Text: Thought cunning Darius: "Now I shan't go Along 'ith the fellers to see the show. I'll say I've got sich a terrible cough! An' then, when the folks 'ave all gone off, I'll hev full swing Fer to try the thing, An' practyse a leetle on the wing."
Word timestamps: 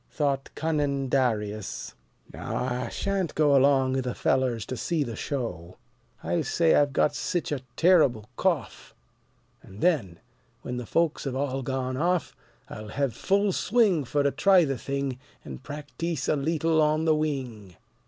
Thought 0.09 0.49
cunning 0.55 1.09
Darius: 1.09 1.93
"Now 2.33 2.55
I 2.55 2.89
shan't 2.89 3.35
go 3.35 3.55
Along 3.55 3.95
'ith 3.95 4.03
the 4.05 4.15
fellers 4.15 4.65
to 4.65 4.75
see 4.75 5.03
the 5.03 5.15
show. 5.15 5.77
I'll 6.23 6.41
say 6.43 6.73
I've 6.73 6.91
got 6.91 7.13
sich 7.13 7.51
a 7.51 7.61
terrible 7.75 8.27
cough! 8.35 8.95
An' 9.61 9.79
then, 9.79 10.17
when 10.63 10.77
the 10.77 10.87
folks 10.87 11.27
'ave 11.27 11.37
all 11.37 11.61
gone 11.61 11.97
off, 11.97 12.35
I'll 12.67 12.87
hev 12.87 13.13
full 13.13 13.51
swing 13.51 14.03
Fer 14.03 14.23
to 14.23 14.31
try 14.31 14.65
the 14.65 14.79
thing, 14.79 15.19
An' 15.45 15.59
practyse 15.59 16.27
a 16.27 16.35
leetle 16.35 16.81
on 16.81 17.05
the 17.05 17.13
wing." 17.13 17.75